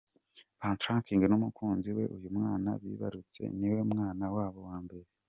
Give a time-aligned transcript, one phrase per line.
[0.59, 5.07] Patoranking n’umukunzi we, uyu mwana bibarutse ni we mwana wabo wa mbere.